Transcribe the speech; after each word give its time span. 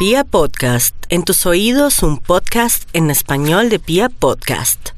Pia 0.00 0.24
Podcast, 0.24 0.96
en 1.10 1.24
tus 1.24 1.44
oídos 1.44 2.02
un 2.02 2.16
podcast 2.16 2.88
en 2.94 3.10
español 3.10 3.68
de 3.68 3.78
Pia 3.78 4.08
Podcast. 4.08 4.92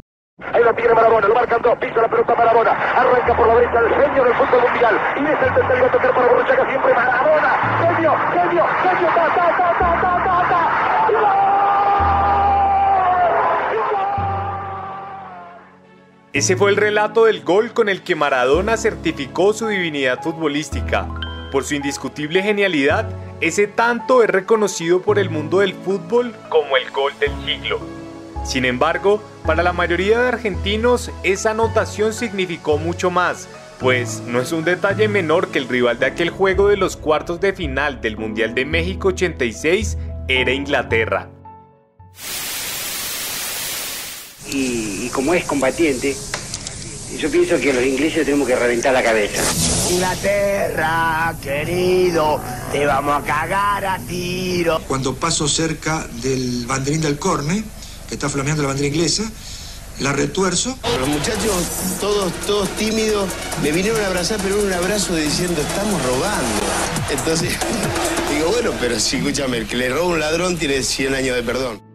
Ahí 0.53 0.63
lo 0.63 0.73
tiene 0.77 0.95
Marabona, 0.95 1.27
lo 1.27 1.35
marcan 1.35 1.61
dos, 1.61 1.77
pisa 1.79 2.03
la 2.03 2.09
pelota 2.09 2.37
Marabona, 2.37 2.71
arranca 2.71 3.37
por 3.37 3.49
la 3.49 3.55
derecha 3.57 3.81
el 3.81 3.89
genio 3.89 4.23
del 4.23 4.35
fútbol 4.35 4.63
mundial, 4.63 5.01
y 5.17 5.25
es 5.25 5.43
el 5.43 5.55
tercero 5.55 5.87
a 5.87 5.91
tocar 5.91 6.15
para 6.15 6.29
Borruchaga 6.29 6.69
siempre 6.69 6.95
Marabona, 6.95 7.51
genio, 7.83 8.13
genio, 8.33 8.65
genio, 8.81 9.09
ta, 9.09 9.27
ta, 9.35 9.57
ta, 9.59 9.79
ta, 9.81 9.91
ta, 10.01 10.23
ta, 10.25 10.49
ta. 10.49 10.63
Ese 16.33 16.57
fue 16.57 16.71
el 16.71 16.77
relato 16.77 17.25
del 17.25 17.43
gol 17.43 17.73
con 17.73 17.89
el 17.89 18.05
que 18.05 18.15
Maradona 18.15 18.77
certificó 18.77 19.53
su 19.53 19.67
divinidad 19.67 20.23
futbolística. 20.23 21.09
Por 21.51 21.65
su 21.65 21.75
indiscutible 21.75 22.41
genialidad, 22.41 23.32
ese 23.43 23.67
tanto 23.67 24.23
es 24.23 24.31
reconocido 24.31 25.03
por 25.03 25.19
el 25.19 25.29
mundo 25.29 25.59
del 25.59 25.75
fútbol 25.75 26.33
como 26.49 26.77
el 26.77 26.89
gol 26.93 27.13
del 27.19 27.33
siglo. 27.45 27.81
Sin 28.45 28.65
embargo, 28.65 29.21
para 29.45 29.65
la 29.65 29.73
mayoría 29.73 30.21
de 30.21 30.29
argentinos 30.29 31.11
esa 31.25 31.51
anotación 31.51 32.13
significó 32.13 32.79
mucho 32.79 33.11
más, 33.11 33.49
pues 33.81 34.23
no 34.29 34.41
es 34.41 34.53
un 34.53 34.65
detalle 34.65 35.09
menor 35.09 35.49
que 35.49 35.59
el 35.59 35.69
rival 35.69 35.99
de 35.99 36.07
aquel 36.07 36.31
juego 36.31 36.69
de 36.69 36.77
los 36.77 36.97
cuartos 36.97 37.41
de 37.41 37.53
final 37.53 38.01
del 38.01 38.17
Mundial 38.17 38.55
de 38.55 38.65
México 38.65 39.09
86 39.09 39.99
era 40.29 40.53
Inglaterra. 40.53 41.29
Y, 44.53 45.07
y 45.07 45.11
como 45.13 45.35
es 45.35 45.45
combatiente, 45.45 46.15
yo 47.19 47.29
pienso 47.29 47.59
que 47.59 47.73
los 47.73 47.83
ingleses 47.85 48.25
tenemos 48.25 48.47
que 48.47 48.55
reventar 48.55 48.95
la 48.95 49.03
cabeza. 49.03 49.72
Inglaterra, 49.91 51.35
querido, 51.43 52.41
te 52.71 52.87
vamos 52.87 53.23
a 53.23 53.25
cagar 53.25 53.85
a 53.85 53.99
tiro. 53.99 54.81
Cuando 54.87 55.15
paso 55.15 55.49
cerca 55.49 56.07
del 56.23 56.67
banderín 56.67 57.01
del 57.01 57.19
corne, 57.19 57.65
que 58.09 58.15
está 58.15 58.29
flameando 58.29 58.63
la 58.63 58.69
bandera 58.69 58.89
inglesa, 58.89 59.25
la 60.01 60.13
retuerzo. 60.13 60.79
Los 61.01 61.09
muchachos, 61.09 61.67
todos, 62.01 62.33
todos 62.47 62.69
tímidos, 62.77 63.29
me 63.63 63.73
vinieron 63.73 64.01
a 64.03 64.07
abrazar, 64.07 64.39
pero 64.43 64.61
un 64.61 64.73
abrazo 64.73 65.15
diciendo, 65.15 65.61
estamos 65.61 66.03
robando. 66.05 66.61
Entonces, 67.11 67.59
digo, 68.33 68.51
bueno, 68.51 68.73
pero 68.81 68.99
si, 68.99 69.17
escúchame, 69.17 69.59
el 69.59 69.67
que 69.67 69.77
le 69.77 69.89
roba 69.91 70.07
un 70.07 70.21
ladrón 70.21 70.57
tiene 70.57 70.83
100 70.83 71.15
años 71.15 71.37
de 71.37 71.43
perdón. 71.43 71.92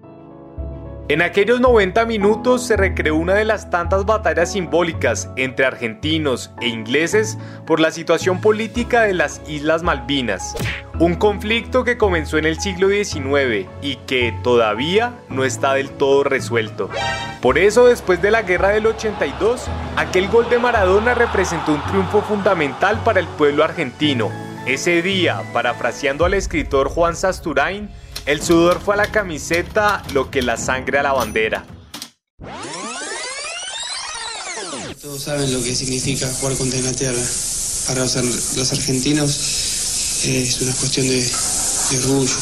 En 1.10 1.22
aquellos 1.22 1.62
90 1.62 2.06
minutos 2.06 2.68
se 2.68 2.76
recreó 2.76 3.16
una 3.16 3.34
de 3.34 3.46
las 3.46 3.70
tantas 3.70 4.06
batallas 4.06 4.52
simbólicas 4.52 5.30
entre 5.38 5.66
argentinos 5.66 6.52
e 6.60 6.68
ingleses 6.68 7.38
por 7.66 7.80
la 7.80 7.92
situación 7.92 8.42
política 8.42 9.04
de 9.04 9.14
las 9.14 9.42
Islas 9.48 9.84
Malvinas, 9.84 10.54
un 11.00 11.16
conflicto 11.16 11.86
que 11.86 11.98
comenzó 11.98 12.38
en 12.38 12.46
el 12.46 12.60
siglo 12.60 12.90
XIX 12.90 13.70
y 13.82 13.96
que 14.06 14.38
todavía 14.44 15.14
no 15.30 15.46
está 15.46 15.76
del 15.76 15.92
todo 15.92 16.26
resuelto. 16.26 16.90
Por 17.42 17.58
eso, 17.58 17.86
después 17.86 18.22
de 18.22 18.32
la 18.32 18.42
guerra 18.42 18.70
del 18.70 18.88
82, 18.88 19.66
aquel 19.96 20.28
gol 20.28 20.50
de 20.50 20.60
Maradona 20.60 21.14
representó 21.14 21.72
un 21.72 21.84
triunfo 21.84 22.22
fundamental 22.22 23.00
para 23.06 23.22
el 23.22 23.28
pueblo 23.28 23.64
argentino. 23.64 24.30
Ese 24.66 25.02
día, 25.02 25.42
parafraseando 25.54 26.26
al 26.26 26.34
escritor 26.34 26.90
Juan 26.90 27.16
Sasturain, 27.16 27.90
el 28.28 28.42
sudor 28.42 28.82
fue 28.82 28.94
a 28.94 28.98
la 28.98 29.10
camiseta 29.10 30.04
lo 30.14 30.30
que 30.30 30.42
la 30.42 30.58
sangre 30.58 31.00
a 31.00 31.04
la 31.04 31.14
bandera. 31.14 31.66
Todos 35.02 35.24
saben 35.24 35.52
lo 35.54 35.64
que 35.64 35.74
significa 35.74 36.28
jugar 36.34 36.58
contra 36.58 36.78
Inglaterra. 36.78 37.22
Para 37.88 38.02
los, 38.02 38.72
argentinos 38.74 40.26
es 40.26 40.62
una 40.62 40.74
cuestión 40.74 41.08
de, 41.08 41.22
de, 41.22 41.98
orgullo. 42.04 42.36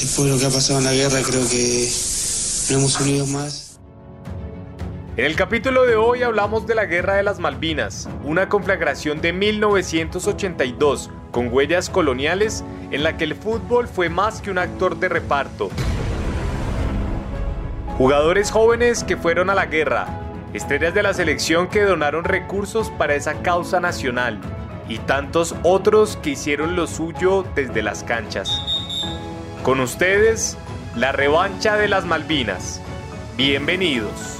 Después 0.00 0.24
de 0.24 0.30
lo 0.30 0.38
que 0.38 0.46
ha 0.46 0.50
pasado 0.50 0.78
en 0.78 0.86
la 0.86 0.94
guerra, 0.94 1.20
creo 1.20 1.46
que 1.46 1.84
nos 1.84 2.70
hemos 2.70 3.00
unido 3.00 3.26
más. 3.26 3.69
En 5.20 5.26
el 5.26 5.36
capítulo 5.36 5.84
de 5.84 5.96
hoy 5.96 6.22
hablamos 6.22 6.66
de 6.66 6.74
la 6.74 6.86
Guerra 6.86 7.16
de 7.16 7.22
las 7.22 7.40
Malvinas, 7.40 8.08
una 8.24 8.48
conflagración 8.48 9.20
de 9.20 9.34
1982 9.34 11.10
con 11.30 11.52
huellas 11.52 11.90
coloniales 11.90 12.64
en 12.90 13.02
la 13.02 13.18
que 13.18 13.24
el 13.24 13.34
fútbol 13.34 13.86
fue 13.86 14.08
más 14.08 14.40
que 14.40 14.50
un 14.50 14.56
actor 14.56 14.98
de 14.98 15.10
reparto. 15.10 15.68
Jugadores 17.98 18.50
jóvenes 18.50 19.04
que 19.04 19.18
fueron 19.18 19.50
a 19.50 19.54
la 19.54 19.66
guerra, 19.66 20.06
estrellas 20.54 20.94
de 20.94 21.02
la 21.02 21.12
selección 21.12 21.68
que 21.68 21.82
donaron 21.82 22.24
recursos 22.24 22.88
para 22.88 23.14
esa 23.14 23.42
causa 23.42 23.78
nacional 23.78 24.40
y 24.88 25.00
tantos 25.00 25.54
otros 25.64 26.16
que 26.22 26.30
hicieron 26.30 26.76
lo 26.76 26.86
suyo 26.86 27.44
desde 27.54 27.82
las 27.82 28.04
canchas. 28.04 28.48
Con 29.64 29.80
ustedes, 29.80 30.56
la 30.96 31.12
revancha 31.12 31.76
de 31.76 31.88
las 31.88 32.06
Malvinas. 32.06 32.80
Bienvenidos. 33.36 34.39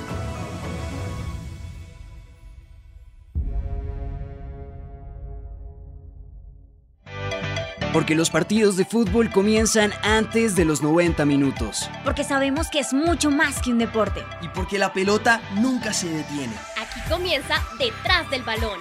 Porque 7.93 8.15
los 8.15 8.31
partidos 8.31 8.77
de 8.77 8.85
fútbol 8.85 9.31
comienzan 9.31 9.91
antes 10.05 10.55
de 10.55 10.65
los 10.65 10.81
90 10.81 11.25
minutos. 11.25 11.91
Porque 12.05 12.23
sabemos 12.23 12.69
que 12.71 12.79
es 12.79 12.93
mucho 12.93 13.33
más 13.33 13.61
que 13.61 13.73
un 13.73 13.79
deporte. 13.79 14.23
Y 14.43 14.49
porque 14.49 14.79
la 14.79 14.93
pelota 14.93 15.41
nunca 15.57 15.93
se 15.93 16.09
detiene. 16.09 16.53
Aquí 16.81 17.01
comienza 17.09 17.57
detrás 17.81 18.31
del 18.31 18.45
balón. 18.45 18.79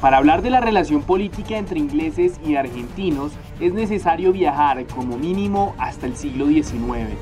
Para 0.00 0.16
hablar 0.16 0.42
de 0.42 0.50
la 0.50 0.60
relación 0.60 1.02
política 1.02 1.56
entre 1.56 1.78
ingleses 1.78 2.40
y 2.44 2.56
argentinos 2.56 3.32
es 3.60 3.72
necesario 3.74 4.32
viajar 4.32 4.86
como 4.86 5.16
mínimo 5.16 5.76
hasta 5.78 6.06
el 6.06 6.16
siglo 6.16 6.48
XIX. 6.48 7.16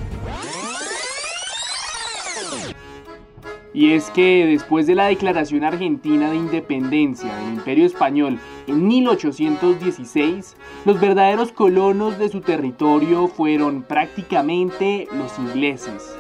Y 3.74 3.90
es 3.90 4.08
que 4.10 4.46
después 4.46 4.86
de 4.86 4.94
la 4.94 5.06
declaración 5.06 5.64
argentina 5.64 6.30
de 6.30 6.36
independencia 6.36 7.34
del 7.34 7.54
Imperio 7.54 7.84
Español 7.84 8.38
en 8.68 8.86
1816, 8.86 10.56
los 10.84 11.00
verdaderos 11.00 11.50
colonos 11.50 12.16
de 12.16 12.28
su 12.28 12.40
territorio 12.40 13.26
fueron 13.26 13.82
prácticamente 13.82 15.08
los 15.12 15.36
ingleses. 15.40 16.16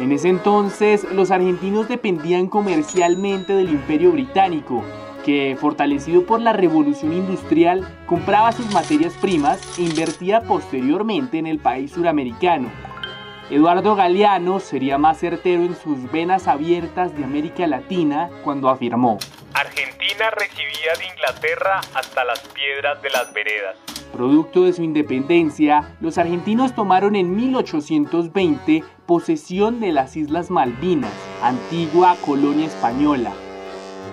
En 0.00 0.12
ese 0.12 0.30
entonces, 0.30 1.06
los 1.12 1.30
argentinos 1.30 1.88
dependían 1.88 2.46
comercialmente 2.46 3.52
del 3.52 3.68
Imperio 3.68 4.12
Británico, 4.12 4.82
que, 5.26 5.54
fortalecido 5.60 6.24
por 6.24 6.40
la 6.40 6.54
revolución 6.54 7.12
industrial, 7.12 7.86
compraba 8.06 8.50
sus 8.52 8.72
materias 8.72 9.12
primas 9.20 9.78
e 9.78 9.82
invertía 9.82 10.40
posteriormente 10.40 11.36
en 11.36 11.46
el 11.46 11.58
país 11.58 11.92
suramericano, 11.92 12.70
Eduardo 13.52 13.94
Galeano 13.94 14.60
sería 14.60 14.96
más 14.96 15.18
certero 15.18 15.62
en 15.62 15.76
sus 15.76 16.10
venas 16.10 16.48
abiertas 16.48 17.14
de 17.14 17.22
América 17.22 17.66
Latina 17.66 18.30
cuando 18.42 18.70
afirmó, 18.70 19.18
Argentina 19.52 20.30
recibía 20.30 20.94
de 20.98 21.04
Inglaterra 21.12 21.80
hasta 21.92 22.24
las 22.24 22.40
piedras 22.40 23.02
de 23.02 23.10
las 23.10 23.30
veredas. 23.34 23.76
Producto 24.10 24.64
de 24.64 24.72
su 24.72 24.82
independencia, 24.82 25.94
los 26.00 26.16
argentinos 26.16 26.74
tomaron 26.74 27.14
en 27.14 27.36
1820 27.36 28.84
posesión 29.04 29.80
de 29.80 29.92
las 29.92 30.16
Islas 30.16 30.50
Malvinas, 30.50 31.12
antigua 31.42 32.16
colonia 32.24 32.64
española. 32.64 33.34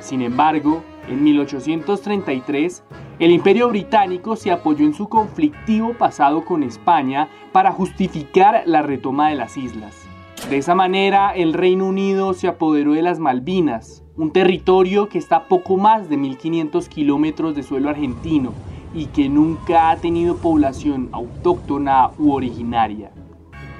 Sin 0.02 0.22
embargo, 0.22 0.84
en 1.08 1.24
1833, 1.24 2.84
el 3.20 3.32
imperio 3.32 3.70
británico 3.70 4.36
se 4.36 4.52
apoyó 4.52 4.86
en 4.86 4.94
su 4.94 5.08
conflictivo 5.08 5.94
pasado 5.94 6.46
con 6.46 6.64
España 6.64 7.30
para 7.52 7.72
justificar 7.72 8.64
la 8.66 8.82
retoma 8.82 9.30
de 9.30 9.36
las 9.36 9.58
islas. 9.58 10.08
De 10.50 10.58
esa 10.58 10.76
manera, 10.76 11.36
el 11.36 11.54
Reino 11.54 11.86
Unido 11.86 12.34
se 12.34 12.48
apoderó 12.48 12.94
de 12.94 13.02
las 13.02 13.20
Malvinas, 13.20 14.04
un 14.16 14.32
territorio 14.32 15.10
que 15.10 15.18
está 15.18 15.36
a 15.38 15.48
poco 15.48 15.78
más 15.78 16.10
de 16.10 16.18
1500 16.18 16.90
kilómetros 16.90 17.56
de 17.56 17.64
suelo 17.64 17.90
argentino 17.90 18.54
y 18.94 19.06
que 19.08 19.30
nunca 19.30 19.92
ha 19.92 19.98
tenido 19.98 20.38
población 20.38 21.10
autóctona 21.12 22.12
u 22.18 22.32
originaria. 22.32 23.12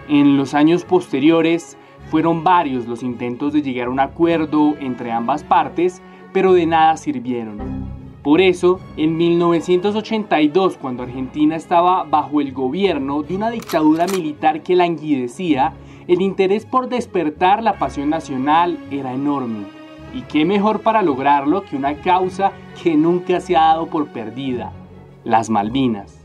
En 0.08 0.38
los 0.38 0.54
años 0.54 0.84
posteriores, 0.84 1.78
fueron 2.10 2.44
varios 2.44 2.88
los 2.88 3.04
intentos 3.04 3.54
de 3.54 3.62
llegar 3.62 3.88
a 3.88 3.92
un 3.92 4.00
acuerdo 4.00 4.76
entre 4.80 5.12
ambas 5.12 5.44
partes, 5.44 6.02
pero 6.34 6.54
de 6.54 6.66
nada 6.66 6.98
sirvieron. 6.98 7.90
Por 8.24 8.42
eso, 8.42 8.80
en 8.98 9.16
1982, 9.18 10.78
cuando 10.78 11.04
Argentina 11.04 11.56
estaba 11.56 12.04
bajo 12.04 12.42
el 12.42 12.52
gobierno 12.52 13.24
de 13.24 13.36
una 13.36 13.50
dictadura 13.50 14.08
militar 14.08 14.62
que 14.62 14.76
languidecía, 14.76 15.74
el 16.08 16.22
interés 16.22 16.66
por 16.66 16.90
despertar 16.90 17.64
la 17.64 17.80
pasión 17.80 18.10
nacional 18.10 18.78
era 18.92 19.14
enorme. 19.14 19.66
Y 20.14 20.24
qué 20.24 20.44
mejor 20.44 20.82
para 20.82 21.02
lograrlo 21.02 21.64
que 21.64 21.78
una 21.78 21.96
causa 22.02 22.52
que 22.82 22.96
nunca 22.96 23.40
se 23.40 23.56
ha 23.56 23.62
dado 23.62 23.88
por 23.88 24.08
perdida, 24.08 24.74
las 25.24 25.50
Malvinas. 25.50 26.19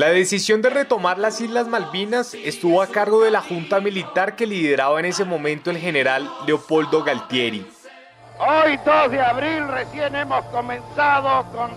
La 0.00 0.08
decisión 0.08 0.62
de 0.62 0.70
retomar 0.70 1.18
las 1.18 1.42
Islas 1.42 1.66
Malvinas 1.66 2.32
estuvo 2.32 2.80
a 2.80 2.86
cargo 2.86 3.22
de 3.22 3.30
la 3.30 3.42
Junta 3.42 3.80
Militar 3.80 4.34
que 4.34 4.46
lideraba 4.46 4.98
en 4.98 5.04
ese 5.04 5.26
momento 5.26 5.70
el 5.70 5.76
general 5.76 6.26
Leopoldo 6.46 7.04
Galtieri. 7.04 7.70
Hoy 8.38 8.78
2 8.82 9.10
de 9.10 9.20
abril 9.20 9.68
recién 9.68 10.16
hemos 10.16 10.42
comenzado 10.46 11.44
con 11.52 11.70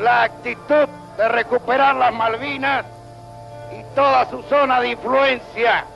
la 0.00 0.22
actitud 0.22 0.88
de 1.16 1.28
recuperar 1.30 1.96
las 1.96 2.14
Malvinas 2.14 2.86
y 3.76 3.82
toda 3.96 4.30
su 4.30 4.40
zona 4.44 4.80
de 4.80 4.90
influencia 4.90 5.86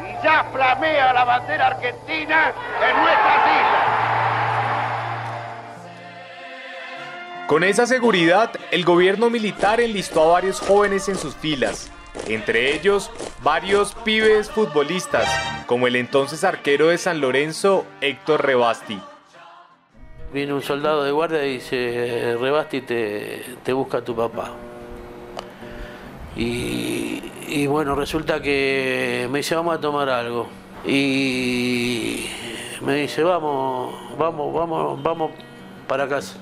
y 0.00 0.24
ya 0.24 0.44
flamea 0.52 1.12
la 1.12 1.24
bandera 1.24 1.66
argentina 1.66 2.52
en 2.88 3.02
nuestras 3.02 3.46
islas. 3.46 3.77
Con 7.48 7.64
esa 7.64 7.86
seguridad, 7.86 8.50
el 8.70 8.84
gobierno 8.84 9.30
militar 9.30 9.80
enlistó 9.80 10.20
a 10.22 10.32
varios 10.32 10.60
jóvenes 10.60 11.08
en 11.08 11.16
sus 11.16 11.34
filas, 11.34 11.90
entre 12.26 12.74
ellos 12.74 13.10
varios 13.42 13.94
pibes 14.04 14.50
futbolistas, 14.50 15.26
como 15.66 15.86
el 15.86 15.96
entonces 15.96 16.44
arquero 16.44 16.88
de 16.88 16.98
San 16.98 17.22
Lorenzo, 17.22 17.86
Héctor 18.02 18.44
Rebasti. 18.44 19.00
Viene 20.30 20.52
un 20.52 20.60
soldado 20.60 21.04
de 21.04 21.10
guardia 21.10 21.46
y 21.46 21.54
dice, 21.54 22.36
Rebasti 22.38 22.82
te, 22.82 23.56
te 23.62 23.72
busca 23.72 24.02
tu 24.02 24.14
papá. 24.14 24.50
Y, 26.36 27.32
y, 27.48 27.66
bueno, 27.66 27.94
resulta 27.94 28.42
que 28.42 29.26
me 29.30 29.38
dice, 29.38 29.54
vamos 29.54 29.74
a 29.74 29.80
tomar 29.80 30.10
algo. 30.10 30.48
Y 30.86 32.26
me 32.82 32.96
dice, 32.96 33.22
vamos, 33.22 33.94
vamos, 34.18 34.52
vamos, 34.52 35.02
vamos 35.02 35.30
para 35.86 36.06
casa. 36.06 36.36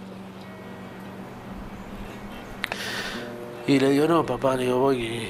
Y 3.66 3.80
le 3.80 3.90
digo, 3.90 4.06
no, 4.06 4.24
papá, 4.24 4.56
digo, 4.56 4.78
voy, 4.78 5.28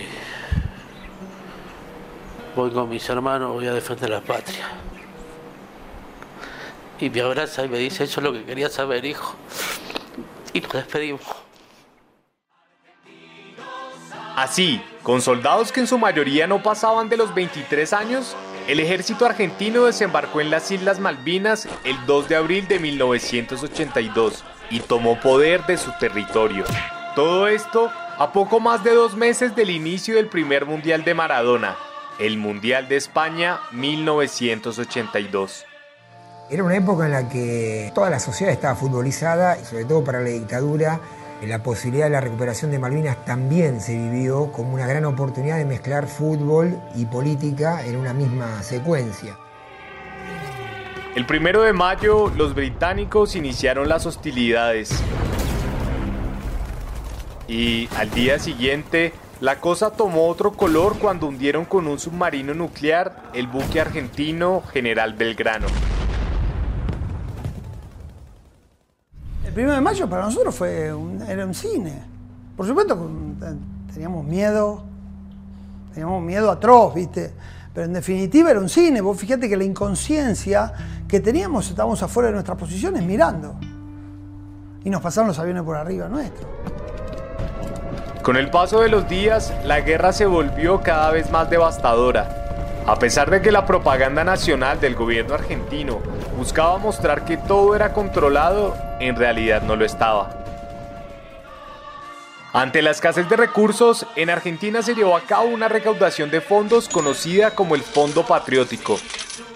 voy 2.54 2.70
con 2.70 2.90
mis 2.90 3.08
hermanos, 3.08 3.52
voy 3.54 3.66
a 3.66 3.72
defender 3.72 4.10
la 4.10 4.20
patria. 4.20 4.68
Y 7.00 7.08
me 7.08 7.22
abraza 7.22 7.64
y 7.64 7.68
me 7.68 7.78
dice, 7.78 8.04
eso 8.04 8.20
es 8.20 8.24
lo 8.24 8.34
que 8.34 8.44
quería 8.44 8.68
saber, 8.68 9.06
hijo. 9.06 9.34
Y 10.52 10.60
nos 10.60 10.72
despedimos. 10.72 11.22
Así, 14.36 14.82
con 15.02 15.22
soldados 15.22 15.72
que 15.72 15.80
en 15.80 15.86
su 15.86 15.96
mayoría 15.96 16.46
no 16.46 16.62
pasaban 16.62 17.08
de 17.08 17.16
los 17.16 17.34
23 17.34 17.92
años, 17.94 18.36
el 18.68 18.80
ejército 18.80 19.24
argentino 19.24 19.86
desembarcó 19.86 20.42
en 20.42 20.50
las 20.50 20.70
Islas 20.70 21.00
Malvinas 21.00 21.66
el 21.84 21.96
2 22.04 22.28
de 22.28 22.36
abril 22.36 22.68
de 22.68 22.80
1982 22.80 24.44
y 24.68 24.80
tomó 24.80 25.18
poder 25.20 25.64
de 25.64 25.78
su 25.78 25.90
territorio. 25.98 26.64
Todo 27.14 27.48
esto 27.48 27.90
a 28.18 28.32
poco 28.32 28.60
más 28.60 28.82
de 28.82 28.94
dos 28.94 29.14
meses 29.14 29.54
del 29.54 29.68
inicio 29.70 30.16
del 30.16 30.28
primer 30.28 30.64
Mundial 30.64 31.04
de 31.04 31.12
Maradona, 31.12 31.76
el 32.18 32.38
Mundial 32.38 32.88
de 32.88 32.96
España 32.96 33.60
1982. 33.72 35.66
Era 36.48 36.64
una 36.64 36.76
época 36.76 37.06
en 37.06 37.12
la 37.12 37.28
que 37.28 37.92
toda 37.94 38.08
la 38.08 38.18
sociedad 38.18 38.54
estaba 38.54 38.74
futbolizada 38.74 39.58
y 39.58 39.64
sobre 39.64 39.84
todo 39.84 40.02
para 40.02 40.20
la 40.20 40.30
dictadura 40.30 41.00
la 41.42 41.62
posibilidad 41.62 42.06
de 42.06 42.10
la 42.12 42.22
recuperación 42.22 42.70
de 42.70 42.78
Malvinas 42.78 43.22
también 43.26 43.80
se 43.80 43.92
vivió 43.92 44.50
como 44.50 44.72
una 44.72 44.86
gran 44.86 45.04
oportunidad 45.04 45.58
de 45.58 45.66
mezclar 45.66 46.06
fútbol 46.06 46.80
y 46.94 47.04
política 47.04 47.84
en 47.84 47.96
una 47.96 48.14
misma 48.14 48.62
secuencia. 48.62 49.36
El 51.14 51.26
primero 51.26 51.62
de 51.62 51.74
mayo 51.74 52.32
los 52.34 52.54
británicos 52.54 53.36
iniciaron 53.36 53.88
las 53.88 54.06
hostilidades 54.06 54.90
y 57.48 57.88
al 57.96 58.10
día 58.10 58.38
siguiente, 58.38 59.12
la 59.40 59.60
cosa 59.60 59.90
tomó 59.90 60.26
otro 60.26 60.52
color 60.52 60.98
cuando 60.98 61.26
hundieron 61.26 61.64
con 61.64 61.86
un 61.86 61.98
submarino 61.98 62.54
nuclear 62.54 63.30
el 63.34 63.46
buque 63.46 63.80
argentino 63.80 64.62
General 64.72 65.12
Belgrano. 65.14 65.66
El 69.46 69.62
1 69.62 69.72
de 69.72 69.80
mayo 69.80 70.08
para 70.08 70.24
nosotros 70.24 70.54
fue 70.54 70.92
era 71.28 71.46
un 71.46 71.54
cine. 71.54 72.02
Por 72.56 72.66
supuesto, 72.66 73.10
teníamos 73.92 74.24
miedo, 74.24 74.82
teníamos 75.92 76.22
miedo 76.22 76.50
atroz, 76.50 76.94
¿viste? 76.94 77.32
Pero 77.72 77.86
en 77.86 77.92
definitiva 77.92 78.50
era 78.50 78.60
un 78.60 78.70
cine. 78.70 79.02
Vos 79.02 79.18
fíjate 79.18 79.48
que 79.48 79.56
la 79.56 79.64
inconsciencia 79.64 80.72
que 81.06 81.20
teníamos, 81.20 81.68
estábamos 81.68 82.02
afuera 82.02 82.28
de 82.28 82.32
nuestras 82.32 82.56
posiciones 82.56 83.02
mirando. 83.02 83.54
Y 84.82 84.90
nos 84.90 85.02
pasaron 85.02 85.28
los 85.28 85.38
aviones 85.38 85.62
por 85.62 85.76
arriba 85.76 86.08
nuestro. 86.08 86.48
Con 88.26 88.36
el 88.36 88.50
paso 88.50 88.80
de 88.80 88.88
los 88.88 89.08
días, 89.08 89.54
la 89.62 89.82
guerra 89.82 90.12
se 90.12 90.26
volvió 90.26 90.82
cada 90.82 91.12
vez 91.12 91.30
más 91.30 91.48
devastadora. 91.48 92.82
A 92.84 92.98
pesar 92.98 93.30
de 93.30 93.40
que 93.40 93.52
la 93.52 93.66
propaganda 93.66 94.24
nacional 94.24 94.80
del 94.80 94.96
gobierno 94.96 95.34
argentino 95.34 96.00
buscaba 96.36 96.76
mostrar 96.78 97.24
que 97.24 97.36
todo 97.36 97.76
era 97.76 97.92
controlado, 97.92 98.76
en 98.98 99.14
realidad 99.14 99.62
no 99.62 99.76
lo 99.76 99.84
estaba. 99.84 100.28
Ante 102.52 102.82
la 102.82 102.90
escasez 102.90 103.28
de 103.28 103.36
recursos, 103.36 104.04
en 104.16 104.28
Argentina 104.28 104.82
se 104.82 104.96
llevó 104.96 105.16
a 105.16 105.20
cabo 105.20 105.44
una 105.44 105.68
recaudación 105.68 106.28
de 106.32 106.40
fondos 106.40 106.88
conocida 106.88 107.52
como 107.52 107.76
el 107.76 107.82
Fondo 107.82 108.26
Patriótico. 108.26 108.98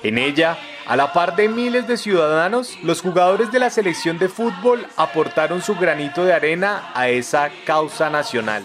En 0.04 0.16
ella, 0.16 0.56
a 0.90 0.96
la 0.96 1.12
par 1.12 1.36
de 1.36 1.48
miles 1.48 1.86
de 1.86 1.96
ciudadanos, 1.96 2.76
los 2.82 3.00
jugadores 3.00 3.52
de 3.52 3.60
la 3.60 3.70
selección 3.70 4.18
de 4.18 4.28
fútbol 4.28 4.84
aportaron 4.96 5.62
su 5.62 5.76
granito 5.76 6.24
de 6.24 6.32
arena 6.32 6.90
a 6.94 7.08
esa 7.08 7.48
causa 7.64 8.10
nacional. 8.10 8.64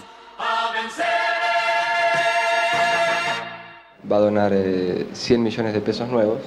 Va 4.12 4.16
a 4.16 4.20
donar 4.20 4.54
100 4.54 4.58
eh, 4.58 5.38
millones 5.38 5.74
de 5.76 5.82
pesos 5.82 6.10
nuevos, 6.10 6.40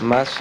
más... 0.00 0.40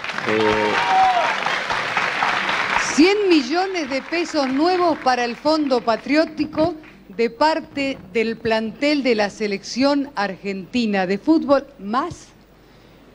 100 2.95 3.10
eh, 3.10 3.16
millones 3.28 3.89
de 3.89 4.01
pesos 4.01 4.48
nuevos 4.48 4.98
para 5.00 5.25
el 5.25 5.36
Fondo 5.36 5.81
Patriótico 5.81 6.75
de 7.10 7.30
parte 7.30 7.98
del 8.13 8.38
plantel 8.38 9.04
de 9.04 9.16
la 9.16 9.30
selección 9.30 10.10
argentina 10.16 11.06
de 11.06 11.18
fútbol, 11.18 11.68
más 11.80 12.31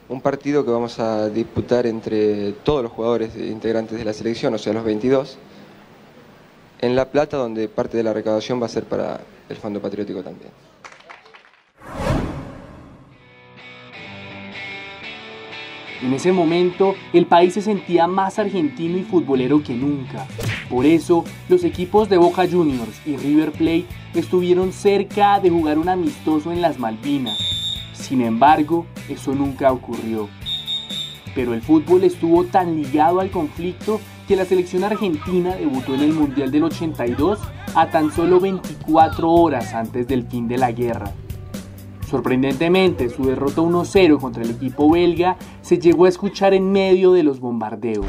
un 0.09 0.21
partido 0.21 0.65
que 0.65 0.71
vamos 0.71 0.99
a 1.01 1.29
disputar 1.29 1.87
entre 1.87 2.53
todos 2.53 2.83
los 2.83 2.93
jugadores 2.93 3.37
integrantes 3.37 3.99
de 3.99 4.05
la 4.05 4.13
selección, 4.13 4.55
o 4.55 4.59
sea, 4.59 4.73
los 4.73 4.85
22, 4.85 5.39
en 6.81 6.95
La 6.95 7.11
Plata, 7.11 7.37
donde 7.37 7.69
parte 7.69 7.97
de 7.97 8.03
la 8.03 8.13
recaudación 8.13 8.61
va 8.61 8.67
a 8.67 8.69
ser 8.69 8.85
para 8.85 9.21
el 9.49 9.57
Fondo 9.57 9.81
Patriótico 9.81 10.23
también. 10.23 10.51
En 16.03 16.13
ese 16.13 16.31
momento, 16.31 16.95
el 17.15 17.27
país 17.27 17.55
se 17.55 17.63
sentía 17.63 18.07
más 18.07 18.39
argentino 18.39 18.99
y 18.99 19.03
futbolero 19.03 19.63
que 19.63 19.73
nunca. 19.73 20.27
Por 20.69 20.85
eso, 20.85 21.25
los 21.49 21.65
equipos 21.65 22.09
de 22.11 22.19
Boca 22.19 22.47
Juniors 22.47 23.01
y 23.07 23.17
River 23.17 23.51
Plate 23.53 23.87
estuvieron 24.15 24.73
cerca 24.73 25.41
de 25.41 25.49
jugar 25.49 25.79
un 25.79 25.89
amistoso 25.89 26.53
en 26.53 26.61
las 26.61 26.79
Malvinas 26.79 27.46
sin 27.97 28.21
embargo, 28.21 28.87
eso 29.09 29.35
nunca 29.35 29.73
ocurrió. 29.73 30.29
Pero 31.35 31.55
el 31.55 31.63
fútbol 31.63 32.05
estuvo 32.05 32.45
tan 32.45 32.77
ligado 32.77 33.21
al 33.21 33.31
conflicto 33.31 34.01
que 34.27 34.37
la 34.37 34.45
selección 34.45 34.85
argentina 34.85 35.55
debutó 35.55 35.95
en 35.95 36.01
el 36.01 36.13
Mundial 36.13 36.51
del 36.51 36.65
82 36.65 37.39
a 37.75 37.91
tan 37.91 38.11
solo 38.11 38.41
24 38.41 39.31
horas 39.31 39.75
antes 39.75 40.09
del 40.09 40.27
fin 40.27 40.49
de 40.49 40.59
la 40.59 40.73
guerra. 40.73 41.13
Sorprendentemente, 42.09 43.09
su 43.09 43.25
derrota 43.25 43.63
1-0 43.63 44.21
contra 44.21 44.43
el 44.43 44.51
equipo 44.51 44.91
belga 44.91 45.37
se 45.61 45.79
llegó 45.79 46.05
a 46.05 46.09
escuchar 46.09 46.55
en 46.55 46.71
medio 46.71 47.13
de 47.13 47.25
los 47.25 47.41
bombardeos. 47.41 48.07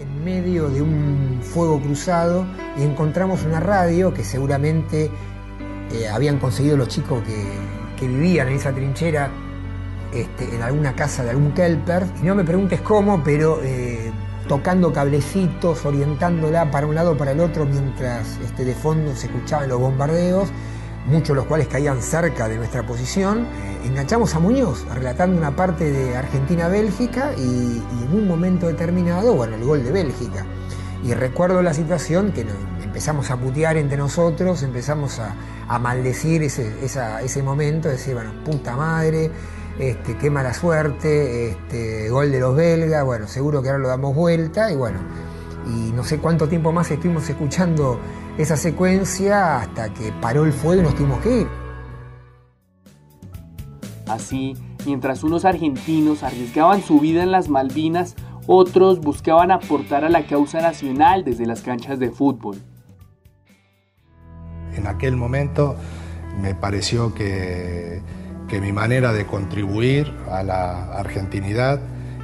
En 0.00 0.24
medio 0.24 0.68
de 0.68 0.82
un 0.82 1.40
fuego 1.42 1.80
cruzado 1.80 2.44
encontramos 2.76 3.44
una 3.44 3.60
radio 3.60 4.12
que 4.12 4.24
seguramente 4.24 5.10
eh, 5.92 6.08
habían 6.08 6.38
conseguido 6.38 6.76
los 6.76 6.88
chicos 6.88 7.22
que, 7.24 8.06
vivían 8.06 8.48
en 8.48 8.54
esa 8.54 8.72
trinchera 8.72 9.28
este, 10.12 10.54
en 10.54 10.62
alguna 10.62 10.94
casa 10.94 11.24
de 11.24 11.30
algún 11.30 11.52
kelper. 11.52 12.06
Y 12.22 12.26
no 12.26 12.34
me 12.34 12.44
preguntes 12.44 12.80
cómo, 12.80 13.22
pero 13.24 13.60
eh, 13.62 14.12
tocando 14.46 14.92
cablecitos, 14.92 15.84
orientándola 15.84 16.70
para 16.70 16.86
un 16.86 16.94
lado 16.94 17.12
o 17.12 17.16
para 17.16 17.32
el 17.32 17.40
otro, 17.40 17.66
mientras 17.66 18.38
este, 18.44 18.64
de 18.64 18.74
fondo 18.74 19.14
se 19.14 19.26
escuchaban 19.26 19.68
los 19.68 19.80
bombardeos, 19.80 20.48
muchos 21.06 21.28
de 21.28 21.34
los 21.34 21.46
cuales 21.46 21.68
caían 21.68 22.00
cerca 22.00 22.48
de 22.48 22.56
nuestra 22.56 22.84
posición. 22.84 23.40
Eh, 23.40 23.86
enganchamos 23.86 24.34
a 24.34 24.38
Muñoz, 24.38 24.86
relatando 24.94 25.36
una 25.36 25.56
parte 25.56 25.90
de 25.90 26.16
Argentina-Bélgica 26.16 27.32
y, 27.36 27.40
y, 27.40 28.04
en 28.04 28.14
un 28.14 28.28
momento 28.28 28.68
determinado, 28.68 29.34
bueno, 29.34 29.56
el 29.56 29.64
gol 29.64 29.84
de 29.84 29.92
Bélgica. 29.92 30.46
Y 31.04 31.14
recuerdo 31.14 31.62
la 31.62 31.74
situación 31.74 32.32
que 32.32 32.44
empezamos 32.98 33.30
a 33.30 33.36
putear 33.36 33.76
entre 33.76 33.96
nosotros, 33.96 34.64
empezamos 34.64 35.20
a, 35.20 35.78
maldecir 35.78 36.42
ese, 36.42 36.84
ese 36.84 37.42
momento, 37.44 37.88
decir, 37.88 38.14
bueno, 38.14 38.32
puta 38.44 38.74
madre, 38.74 39.30
este, 39.78 40.16
qué 40.18 40.30
mala 40.30 40.52
suerte, 40.52 41.50
este, 41.50 42.10
gol 42.10 42.32
de 42.32 42.40
los 42.40 42.56
belgas, 42.56 43.04
bueno, 43.04 43.28
seguro 43.28 43.62
que 43.62 43.68
ahora 43.68 43.78
lo 43.78 43.86
damos 43.86 44.16
vuelta 44.16 44.72
y 44.72 44.74
bueno, 44.74 44.98
Y 45.64 45.92
no 45.92 46.02
sé 46.02 46.18
cuánto 46.18 46.48
tiempo 46.48 46.72
más 46.72 46.90
estuvimos 46.90 47.28
escuchando 47.30 48.00
esa 48.36 48.56
secuencia 48.56 49.60
hasta 49.60 49.94
que 49.94 50.10
paró 50.20 50.44
el 50.44 50.52
fuego 50.52 50.80
y 50.80 50.84
nos 50.84 50.96
tuvimos 50.96 51.20
que 51.20 51.42
ir. 51.42 51.48
Así, 54.08 54.56
mientras 54.86 55.22
unos 55.22 55.44
argentinos 55.44 56.24
arriesgaban 56.24 56.82
su 56.82 56.98
vida 56.98 57.22
en 57.22 57.30
las 57.30 57.48
Malvinas, 57.48 58.16
otros 58.48 58.98
buscaban 58.98 59.52
aportar 59.52 60.04
a 60.04 60.08
la 60.08 60.26
causa 60.26 60.60
nacional 60.60 61.22
desde 61.22 61.46
las 61.46 61.60
canchas 61.60 62.00
de 62.00 62.10
fútbol. 62.10 62.56
En 64.78 64.86
aquel 64.86 65.16
momento 65.16 65.74
me 66.40 66.54
pareció 66.54 67.12
que, 67.12 68.00
que 68.46 68.60
mi 68.60 68.70
manera 68.70 69.12
de 69.12 69.26
contribuir 69.26 70.14
a 70.30 70.44
la 70.44 70.92
argentinidad 70.96 71.80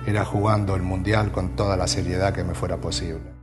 era 0.06 0.24
jugando 0.24 0.76
el 0.76 0.82
Mundial 0.82 1.32
con 1.32 1.56
toda 1.56 1.76
la 1.76 1.88
seriedad 1.88 2.32
que 2.32 2.44
me 2.44 2.54
fuera 2.54 2.76
posible. 2.76 3.34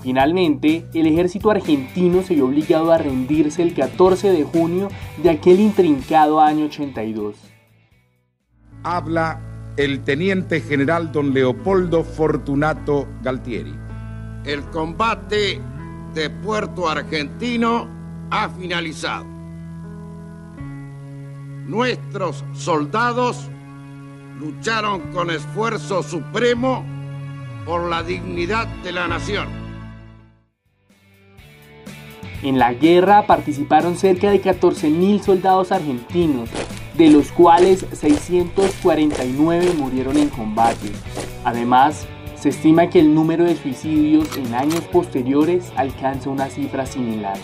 Finalmente, 0.00 0.86
el 0.94 1.08
ejército 1.08 1.50
argentino 1.50 2.22
se 2.22 2.34
vio 2.34 2.46
obligado 2.46 2.90
a 2.90 2.96
rendirse 2.96 3.62
el 3.62 3.74
14 3.74 4.30
de 4.30 4.44
junio 4.44 4.88
de 5.22 5.28
aquel 5.28 5.60
intrincado 5.60 6.40
año 6.40 6.66
82. 6.66 7.36
Habla 8.82 9.42
el 9.76 10.04
teniente 10.04 10.62
general 10.62 11.12
don 11.12 11.34
Leopoldo 11.34 12.02
Fortunato 12.02 13.06
Galtieri. 13.22 13.74
El 14.46 14.62
combate 14.70 15.60
de 16.14 16.30
Puerto 16.30 16.88
Argentino 16.88 17.88
ha 18.30 18.48
finalizado. 18.48 19.24
Nuestros 21.66 22.44
soldados 22.52 23.48
lucharon 24.38 25.12
con 25.12 25.30
esfuerzo 25.30 26.02
supremo 26.02 26.84
por 27.66 27.88
la 27.90 28.02
dignidad 28.02 28.66
de 28.82 28.92
la 28.92 29.08
nación. 29.08 29.48
En 32.42 32.58
la 32.58 32.72
guerra 32.72 33.26
participaron 33.26 33.96
cerca 33.96 34.30
de 34.30 34.40
14.000 34.40 35.22
soldados 35.22 35.72
argentinos, 35.72 36.48
de 36.94 37.10
los 37.10 37.32
cuales 37.32 37.84
649 37.92 39.74
murieron 39.76 40.16
en 40.16 40.28
combate. 40.28 40.92
Además, 41.44 42.06
se 42.38 42.50
estima 42.50 42.88
que 42.88 43.00
el 43.00 43.14
número 43.14 43.44
de 43.44 43.56
suicidios 43.56 44.36
en 44.36 44.54
años 44.54 44.82
posteriores 44.92 45.72
alcanza 45.76 46.30
una 46.30 46.48
cifra 46.48 46.86
similar. 46.86 47.36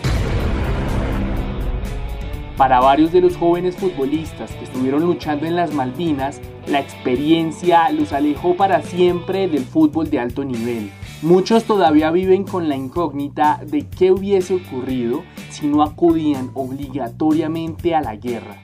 Para 2.55 2.79
varios 2.79 3.11
de 3.11 3.19
los 3.19 3.35
jóvenes 3.35 3.75
futbolistas 3.75 4.51
que 4.51 4.63
estuvieron 4.63 5.03
luchando 5.03 5.45
en 5.45 5.57
las 5.57 5.73
Malvinas, 5.73 6.39
la 6.67 6.79
experiencia 6.79 7.89
los 7.89 8.13
alejó 8.13 8.55
para 8.55 8.81
siempre 8.81 9.49
del 9.49 9.65
fútbol 9.65 10.09
de 10.09 10.19
alto 10.19 10.45
nivel. 10.45 10.89
Muchos 11.21 11.65
todavía 11.65 12.11
viven 12.11 12.45
con 12.45 12.69
la 12.69 12.77
incógnita 12.77 13.59
de 13.65 13.85
qué 13.89 14.11
hubiese 14.11 14.55
ocurrido 14.55 15.23
si 15.49 15.67
no 15.67 15.83
acudían 15.83 16.51
obligatoriamente 16.53 17.93
a 17.93 18.01
la 18.01 18.15
guerra. 18.15 18.61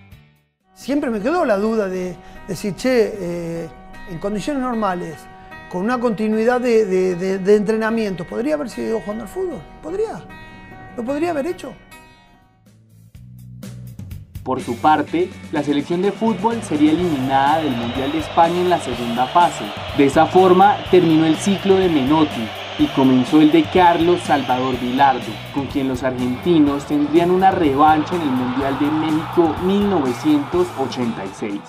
Siempre 0.73 1.09
me 1.09 1.19
quedó 1.19 1.43
la 1.43 1.57
duda 1.57 1.89
de 1.89 2.15
decir, 2.47 2.75
che, 2.75 3.13
eh, 3.19 3.69
en 4.09 4.19
condiciones 4.19 4.63
normales, 4.63 5.17
con 5.71 5.83
una 5.83 5.99
continuidad 5.99 6.59
de, 6.59 6.85
de, 6.85 7.39
de 7.39 7.55
entrenamiento, 7.55 8.25
¿podría 8.25 8.55
haber 8.55 8.67
seguido 8.69 8.99
jugando 8.99 9.23
al 9.23 9.29
fútbol? 9.29 9.61
¿Podría? 9.81 10.21
¿Lo 10.97 11.05
podría 11.05 11.31
haber 11.31 11.47
hecho? 11.47 11.73
Por 14.43 14.59
su 14.59 14.75
parte, 14.75 15.29
la 15.53 15.63
selección 15.63 16.01
de 16.01 16.11
fútbol 16.11 16.61
sería 16.61 16.91
eliminada 16.91 17.59
del 17.59 17.71
Mundial 17.71 18.11
de 18.11 18.19
España 18.19 18.59
en 18.59 18.69
la 18.69 18.81
segunda 18.81 19.27
fase. 19.27 19.63
De 19.97 20.07
esa 20.07 20.25
forma 20.25 20.75
terminó 20.91 21.25
el 21.25 21.37
ciclo 21.37 21.75
de 21.75 21.87
Menotti 21.87 22.49
y 22.77 22.87
comenzó 22.87 23.39
el 23.39 23.53
de 23.53 23.63
Carlos 23.63 24.19
Salvador 24.23 24.77
Vilardo, 24.77 25.31
con 25.53 25.67
quien 25.67 25.87
los 25.87 26.03
argentinos 26.03 26.85
tendrían 26.85 27.31
una 27.31 27.51
revancha 27.51 28.15
en 28.15 28.23
el 28.23 28.31
Mundial 28.31 28.77
de 28.77 28.87
México 28.87 29.55
1986. 29.63 31.61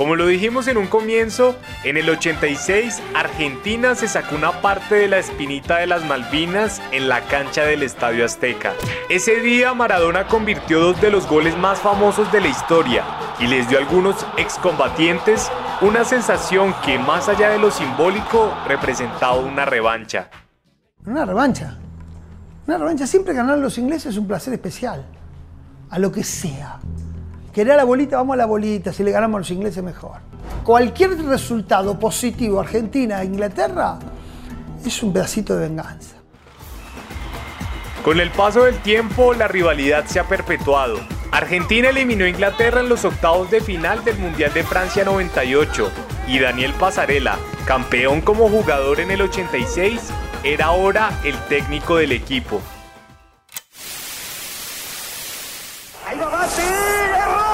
Como 0.00 0.16
lo 0.16 0.26
dijimos 0.26 0.66
en 0.66 0.78
un 0.78 0.86
comienzo, 0.86 1.56
en 1.84 1.98
el 1.98 2.08
86 2.08 3.02
Argentina 3.14 3.94
se 3.94 4.08
sacó 4.08 4.34
una 4.34 4.62
parte 4.62 4.94
de 4.94 5.08
la 5.08 5.18
espinita 5.18 5.76
de 5.76 5.86
las 5.86 6.06
Malvinas 6.06 6.80
en 6.90 7.06
la 7.06 7.20
cancha 7.26 7.66
del 7.66 7.82
Estadio 7.82 8.24
Azteca. 8.24 8.72
Ese 9.10 9.40
día 9.40 9.74
Maradona 9.74 10.26
convirtió 10.26 10.80
dos 10.80 10.98
de 11.02 11.10
los 11.10 11.28
goles 11.28 11.54
más 11.58 11.80
famosos 11.80 12.32
de 12.32 12.40
la 12.40 12.48
historia 12.48 13.04
y 13.40 13.46
les 13.46 13.68
dio 13.68 13.76
a 13.76 13.82
algunos 13.82 14.26
excombatientes 14.38 15.52
una 15.82 16.02
sensación 16.06 16.74
que 16.82 16.98
más 16.98 17.28
allá 17.28 17.50
de 17.50 17.58
lo 17.58 17.70
simbólico 17.70 18.54
representaba 18.66 19.34
una 19.34 19.66
revancha. 19.66 20.30
Una 21.04 21.26
revancha. 21.26 21.76
Una 22.66 22.78
revancha. 22.78 23.06
Siempre 23.06 23.34
ganar 23.34 23.58
los 23.58 23.76
ingleses 23.76 24.12
es 24.12 24.16
un 24.16 24.26
placer 24.26 24.54
especial. 24.54 25.04
A 25.90 25.98
lo 25.98 26.10
que 26.10 26.24
sea. 26.24 26.80
Querer 27.52 27.72
a 27.72 27.76
la 27.76 27.84
bolita, 27.84 28.16
vamos 28.16 28.34
a 28.34 28.36
la 28.36 28.46
bolita, 28.46 28.92
si 28.92 29.02
le 29.02 29.10
ganamos 29.10 29.36
a 29.36 29.40
los 29.40 29.50
ingleses 29.50 29.82
mejor. 29.82 30.18
Cualquier 30.64 31.16
resultado 31.24 31.98
positivo, 31.98 32.60
Argentina, 32.60 33.24
Inglaterra, 33.24 33.98
es 34.84 35.02
un 35.02 35.12
pedacito 35.12 35.56
de 35.56 35.68
venganza. 35.68 36.16
Con 38.04 38.20
el 38.20 38.30
paso 38.30 38.64
del 38.64 38.78
tiempo, 38.78 39.34
la 39.34 39.48
rivalidad 39.48 40.06
se 40.06 40.20
ha 40.20 40.24
perpetuado. 40.24 40.98
Argentina 41.32 41.90
eliminó 41.90 42.24
a 42.24 42.28
Inglaterra 42.28 42.80
en 42.80 42.88
los 42.88 43.04
octavos 43.04 43.50
de 43.50 43.60
final 43.60 44.04
del 44.04 44.18
Mundial 44.18 44.52
de 44.52 44.64
Francia 44.64 45.04
98 45.04 45.90
y 46.26 46.38
Daniel 46.40 46.72
Pasarela, 46.74 47.38
campeón 47.66 48.20
como 48.20 48.48
jugador 48.48 49.00
en 49.00 49.10
el 49.10 49.22
86, 49.22 50.00
era 50.42 50.66
ahora 50.66 51.10
el 51.24 51.36
técnico 51.48 51.96
del 51.96 52.12
equipo. 52.12 52.60
Ahí 56.08 56.18
va 56.18 56.30
Mati, 56.30 56.62
error. 56.62 57.50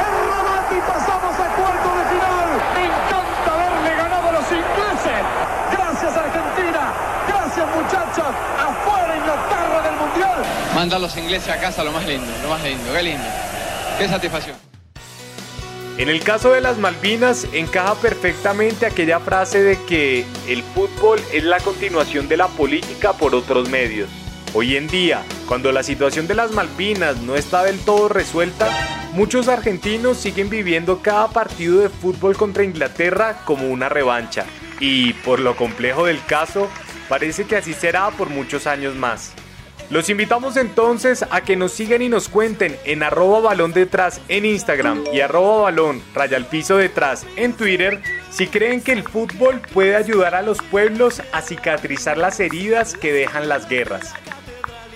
Error 0.00 0.44
Mati, 0.48 0.76
pasamos 0.86 1.34
a 1.34 1.48
cuarto 1.56 1.88
de 1.98 2.04
final. 2.08 2.48
Me 2.74 2.84
encanta 2.86 3.52
haberle 3.52 3.96
ganado 3.96 4.28
a 4.28 4.32
los 4.32 4.48
ingleses. 4.50 5.20
Gracias 5.72 6.16
Argentina, 6.16 6.92
gracias 7.28 7.66
muchachos. 7.76 8.32
Afuera 8.58 9.16
Inglaterra 9.16 9.82
del 9.82 9.96
Mundial. 10.80 10.90
Manda 10.90 10.96
a 10.96 10.98
los 10.98 11.16
ingleses 11.16 11.50
a 11.50 11.60
casa 11.60 11.84
lo 11.84 11.92
más 11.92 12.06
lindo, 12.06 12.26
lo 12.42 12.48
más 12.48 12.62
lindo, 12.64 12.84
qué 12.94 13.02
lindo. 13.02 13.24
Qué 13.98 14.08
satisfacción. 14.08 14.56
En 15.98 16.08
el 16.08 16.22
caso 16.22 16.52
de 16.52 16.62
las 16.62 16.78
Malvinas 16.78 17.46
encaja 17.52 17.94
perfectamente 17.96 18.86
aquella 18.86 19.20
frase 19.20 19.62
de 19.62 19.78
que 19.84 20.24
el 20.48 20.62
fútbol 20.62 21.20
es 21.32 21.44
la 21.44 21.60
continuación 21.60 22.28
de 22.28 22.38
la 22.38 22.48
política 22.48 23.12
por 23.12 23.34
otros 23.34 23.68
medios. 23.68 24.08
Hoy 24.54 24.76
en 24.76 24.88
día, 24.88 25.22
cuando 25.46 25.70
la 25.70 25.82
situación 25.82 26.26
de 26.26 26.34
las 26.34 26.52
Malvinas 26.52 27.18
no 27.18 27.36
está 27.36 27.62
del 27.62 27.78
todo 27.80 28.08
resuelta, 28.08 28.70
muchos 29.12 29.48
argentinos 29.48 30.16
siguen 30.16 30.48
viviendo 30.48 31.02
cada 31.02 31.28
partido 31.28 31.80
de 31.80 31.90
fútbol 31.90 32.36
contra 32.38 32.64
Inglaterra 32.64 33.42
como 33.44 33.68
una 33.68 33.90
revancha. 33.90 34.46
Y 34.80 35.12
por 35.12 35.40
lo 35.40 35.56
complejo 35.56 36.06
del 36.06 36.24
caso, 36.24 36.70
parece 37.08 37.44
que 37.44 37.56
así 37.56 37.74
será 37.74 38.10
por 38.12 38.30
muchos 38.30 38.66
años 38.66 38.94
más. 38.94 39.34
Los 39.90 40.08
invitamos 40.08 40.56
entonces 40.56 41.24
a 41.32 41.40
que 41.40 41.56
nos 41.56 41.72
sigan 41.72 42.00
y 42.00 42.08
nos 42.08 42.28
cuenten 42.28 42.78
en 42.84 43.02
arroba 43.02 43.40
balón 43.40 43.72
detrás 43.72 44.20
en 44.28 44.46
Instagram 44.46 45.02
y 45.12 45.20
arroba 45.20 45.62
balón 45.62 46.00
raya 46.14 46.38
detrás 46.38 47.26
en 47.34 47.54
Twitter 47.54 48.00
si 48.30 48.46
creen 48.46 48.82
que 48.82 48.92
el 48.92 49.02
fútbol 49.02 49.60
puede 49.74 49.96
ayudar 49.96 50.36
a 50.36 50.42
los 50.42 50.62
pueblos 50.62 51.20
a 51.32 51.42
cicatrizar 51.42 52.18
las 52.18 52.38
heridas 52.38 52.94
que 52.94 53.12
dejan 53.12 53.48
las 53.48 53.68
guerras. 53.68 54.14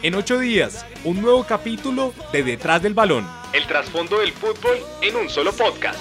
En 0.05 0.15
ocho 0.15 0.39
días, 0.39 0.87
un 1.03 1.21
nuevo 1.21 1.45
capítulo 1.45 2.15
de 2.31 2.45
Detrás 2.45 2.81
del 2.81 2.95
Balón. 2.95 3.27
El 3.53 3.67
trasfondo 3.67 4.21
del 4.21 4.33
fútbol 4.33 4.79
en 5.03 5.17
un 5.17 5.29
solo 5.29 5.53
podcast. 5.53 5.99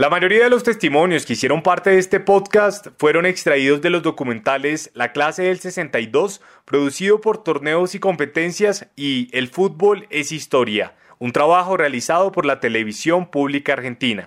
La 0.00 0.08
mayoría 0.08 0.44
de 0.44 0.48
los 0.48 0.62
testimonios 0.62 1.26
que 1.26 1.34
hicieron 1.34 1.62
parte 1.62 1.90
de 1.90 1.98
este 1.98 2.20
podcast 2.20 2.86
fueron 2.96 3.26
extraídos 3.26 3.82
de 3.82 3.90
los 3.90 4.02
documentales 4.02 4.90
La 4.94 5.12
clase 5.12 5.42
del 5.42 5.58
62, 5.58 6.40
producido 6.64 7.20
por 7.20 7.44
Torneos 7.44 7.94
y 7.94 7.98
Competencias, 7.98 8.88
y 8.96 9.28
El 9.36 9.48
fútbol 9.48 10.06
es 10.08 10.32
historia, 10.32 10.94
un 11.18 11.32
trabajo 11.32 11.76
realizado 11.76 12.32
por 12.32 12.46
la 12.46 12.60
televisión 12.60 13.30
pública 13.30 13.74
argentina. 13.74 14.26